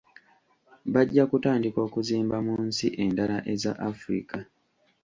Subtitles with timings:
[0.93, 4.37] Bajja kutandika okuzimba mu nsi endala eza Africa.